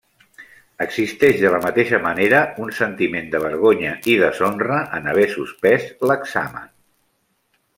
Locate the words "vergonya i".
3.43-4.17